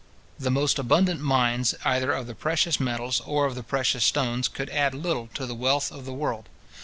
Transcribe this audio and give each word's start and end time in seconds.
The 0.39 0.49
most 0.49 0.79
abundant 0.79 1.21
mines, 1.21 1.75
either 1.85 2.11
of 2.11 2.25
the 2.25 2.33
precious 2.33 2.79
metals, 2.79 3.21
or 3.23 3.45
of 3.45 3.53
the 3.53 3.61
precious 3.61 4.03
stones, 4.03 4.47
could 4.47 4.71
add 4.71 4.95
little 4.95 5.29
to 5.35 5.45
the 5.45 5.53
wealth 5.53 5.91
of 5.91 6.05
the 6.05 6.13
world. 6.13 6.49